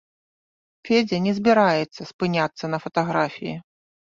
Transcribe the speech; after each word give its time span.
Федзя 0.87 1.17
не 1.27 1.33
збіраецца 1.39 2.01
спыняцца 2.13 2.65
на 2.73 2.77
фатаграфіі. 2.87 3.55